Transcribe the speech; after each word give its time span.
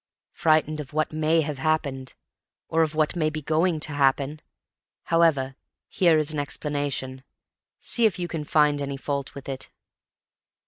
Frightened 0.33 0.79
of 0.79 0.93
what 0.93 1.13
may 1.13 1.41
have 1.41 1.59
happened, 1.59 2.15
of 2.71 2.95
what 2.95 3.15
may 3.15 3.29
be 3.29 3.43
going 3.43 3.79
to 3.81 3.91
happen. 3.91 4.41
However, 5.03 5.55
here 5.89 6.17
is 6.17 6.33
an 6.33 6.39
explanation. 6.39 7.23
See 7.79 8.07
if 8.07 8.17
you 8.17 8.27
can 8.27 8.43
find 8.43 8.81
any 8.81 8.97
fault 8.97 9.35
with 9.35 9.47
it." 9.47 9.69